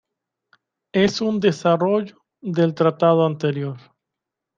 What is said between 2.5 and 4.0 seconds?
tratado anterior.